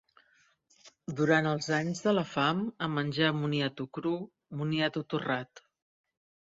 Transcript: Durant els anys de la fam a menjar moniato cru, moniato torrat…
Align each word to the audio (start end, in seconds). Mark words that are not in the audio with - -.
Durant 1.19 1.49
els 1.49 1.67
anys 1.81 2.01
de 2.07 2.13
la 2.21 2.25
fam 2.31 2.65
a 2.87 2.91
menjar 2.97 3.31
moniato 3.43 3.89
cru, 3.99 4.19
moniato 4.63 5.07
torrat… 5.15 5.69